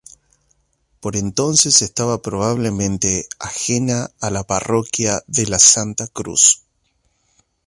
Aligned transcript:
Por 0.99 1.15
entonces 1.15 1.83
estaba 1.83 2.23
probablemente 2.23 3.27
aneja 3.37 4.09
a 4.19 4.31
la 4.31 4.43
Parroquia 4.43 5.21
de 5.27 5.45
la 5.45 5.59
Santa 5.59 6.07
Cruz. 6.07 6.63